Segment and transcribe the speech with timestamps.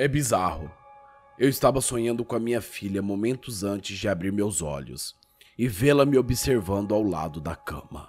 [0.00, 0.70] É bizarro.
[1.36, 5.16] Eu estava sonhando com a minha filha momentos antes de abrir meus olhos
[5.58, 8.08] e vê-la me observando ao lado da cama.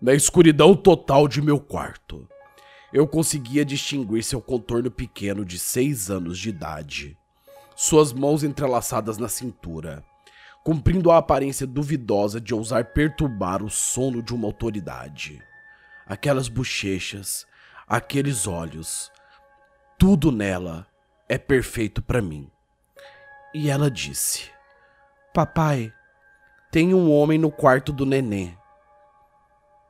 [0.00, 2.26] Na escuridão total de meu quarto,
[2.94, 7.18] eu conseguia distinguir seu contorno pequeno de seis anos de idade,
[7.76, 10.02] suas mãos entrelaçadas na cintura,
[10.64, 15.42] cumprindo a aparência duvidosa de ousar perturbar o sono de uma autoridade.
[16.06, 17.46] Aquelas bochechas,
[17.86, 19.12] aqueles olhos,
[19.98, 20.86] tudo nela
[21.26, 22.50] é perfeito para mim.
[23.54, 24.50] E ela disse:
[25.32, 25.92] Papai,
[26.70, 28.50] tem um homem no quarto do nenê.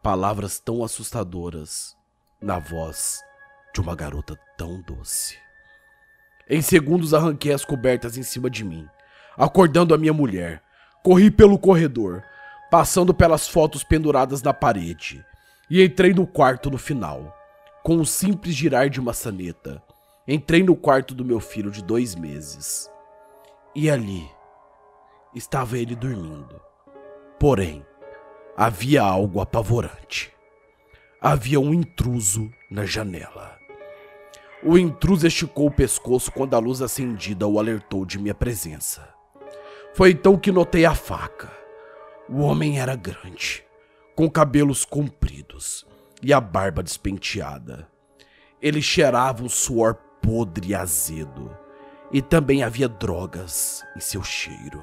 [0.02, 1.96] Palavras tão assustadoras
[2.40, 3.20] na voz
[3.74, 5.36] de uma garota tão doce.
[6.48, 8.88] Em segundos arranquei as cobertas em cima de mim,
[9.36, 10.62] acordando a minha mulher.
[11.02, 12.22] Corri pelo corredor,
[12.70, 15.24] passando pelas fotos penduradas na parede,
[15.68, 17.36] e entrei no quarto no final,
[17.82, 19.82] com um simples girar de maçaneta
[20.28, 22.90] Entrei no quarto do meu filho de dois meses.
[23.74, 24.28] E ali
[25.32, 26.60] estava ele dormindo.
[27.38, 27.86] Porém,
[28.56, 30.32] havia algo apavorante.
[31.20, 33.56] Havia um intruso na janela.
[34.64, 39.08] O intruso esticou o pescoço quando a luz acendida o alertou de minha presença.
[39.94, 41.52] Foi então que notei a faca.
[42.28, 43.64] O homem era grande,
[44.16, 45.86] com cabelos compridos
[46.20, 47.86] e a barba despenteada.
[48.60, 49.94] Ele cheirava um suor
[50.26, 51.56] podre e azedo.
[52.12, 54.82] E também havia drogas em seu cheiro.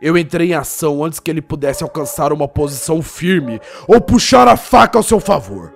[0.00, 4.56] Eu entrei em ação antes que ele pudesse alcançar uma posição firme ou puxar a
[4.56, 5.74] faca ao seu favor.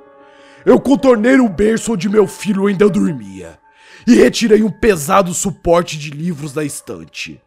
[0.65, 3.59] Eu contornei o berço onde meu filho ainda dormia
[4.07, 7.41] e retirei um pesado suporte de livros da estante.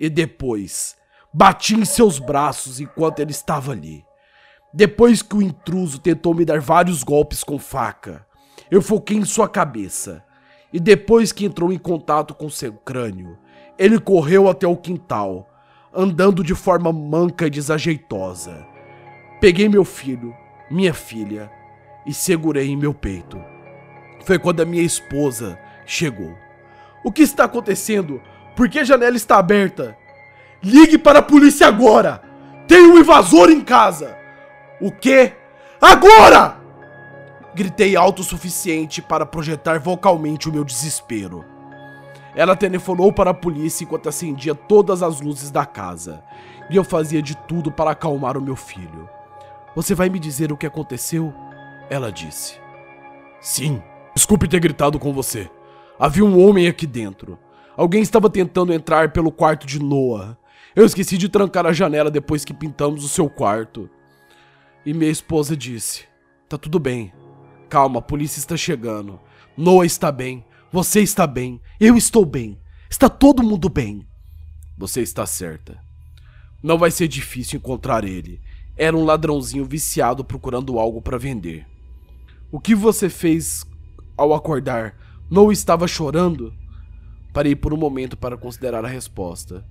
[0.00, 0.96] E depois
[1.32, 4.04] bati em seus braços enquanto ele estava ali.
[4.72, 8.26] Depois que o intruso tentou me dar vários golpes com faca,
[8.70, 10.25] eu foquei em sua cabeça
[10.76, 13.38] e depois que entrou em contato com seu crânio,
[13.78, 15.48] ele correu até o quintal,
[15.90, 18.66] andando de forma manca e desajeitosa.
[19.40, 20.36] Peguei meu filho,
[20.70, 21.50] minha filha,
[22.04, 23.42] e segurei em meu peito.
[24.26, 26.36] Foi quando a minha esposa chegou.
[27.02, 28.20] O que está acontecendo?
[28.54, 29.96] Por que a janela está aberta?
[30.62, 32.20] Ligue para a polícia agora!
[32.68, 34.14] Tem um invasor em casa!
[34.78, 35.32] O quê?
[35.80, 36.65] Agora!
[37.56, 41.42] Gritei alto o suficiente para projetar vocalmente o meu desespero.
[42.34, 46.22] Ela telefonou para a polícia enquanto acendia todas as luzes da casa,
[46.68, 49.08] e eu fazia de tudo para acalmar o meu filho.
[49.74, 51.32] Você vai me dizer o que aconteceu?
[51.88, 52.60] Ela disse.
[53.40, 53.82] Sim,
[54.14, 55.50] desculpe ter gritado com você.
[55.98, 57.38] Havia um homem aqui dentro.
[57.74, 60.36] Alguém estava tentando entrar pelo quarto de Noah.
[60.74, 63.88] Eu esqueci de trancar a janela depois que pintamos o seu quarto.
[64.84, 66.04] E minha esposa disse:
[66.50, 67.14] Tá tudo bem.
[67.68, 69.20] Calma, a polícia está chegando.
[69.56, 70.44] Noah está bem.
[70.70, 71.60] Você está bem.
[71.80, 72.58] Eu estou bem.
[72.88, 74.06] Está todo mundo bem.
[74.76, 75.80] Você está certa.
[76.62, 78.40] Não vai ser difícil encontrar ele.
[78.76, 81.66] Era um ladrãozinho viciado procurando algo para vender.
[82.52, 83.64] O que você fez
[84.16, 84.96] ao acordar?
[85.30, 86.54] Noah estava chorando?
[87.32, 89.64] Parei por um momento para considerar a resposta.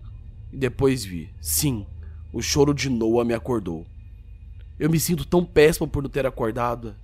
[0.52, 1.34] E depois vi.
[1.40, 1.86] Sim,
[2.34, 3.86] o choro de Noah me acordou.
[4.78, 6.96] Eu me sinto tão péssimo por não ter acordado.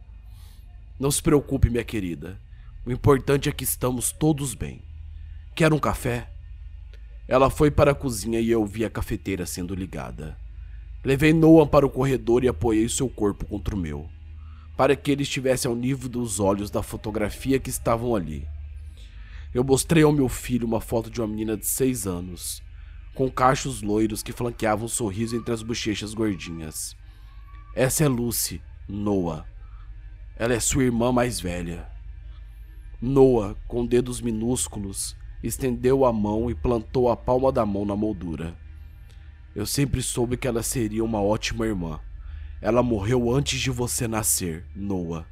[1.01, 2.39] Não se preocupe, minha querida.
[2.85, 4.83] O importante é que estamos todos bem.
[5.55, 6.29] Quer um café?
[7.27, 10.37] Ela foi para a cozinha e eu vi a cafeteira sendo ligada.
[11.03, 14.07] Levei Noah para o corredor e apoiei seu corpo contra o meu,
[14.77, 18.47] para que ele estivesse ao nível dos olhos da fotografia que estavam ali.
[19.55, 22.61] Eu mostrei ao meu filho uma foto de uma menina de seis anos,
[23.15, 26.95] com cachos loiros que flanqueavam um sorriso entre as bochechas gordinhas.
[27.73, 29.47] Essa é Lucy, Noah,
[30.41, 31.87] ela é sua irmã mais velha.
[32.99, 38.57] Noah, com dedos minúsculos, estendeu a mão e plantou a palma da mão na moldura.
[39.53, 41.99] Eu sempre soube que ela seria uma ótima irmã.
[42.59, 45.27] Ela morreu antes de você nascer, Noah.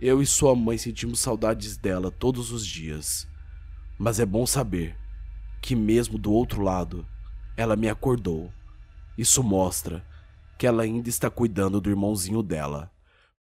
[0.00, 3.28] Eu e sua mãe sentimos saudades dela todos os dias.
[3.98, 4.96] Mas é bom saber
[5.60, 7.06] que, mesmo do outro lado,
[7.58, 8.50] ela me acordou.
[9.18, 10.02] Isso mostra
[10.56, 12.93] que ela ainda está cuidando do irmãozinho dela.